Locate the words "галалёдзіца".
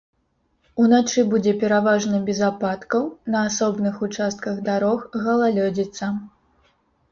5.29-6.13